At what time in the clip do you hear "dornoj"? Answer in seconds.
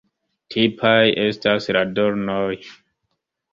2.01-2.51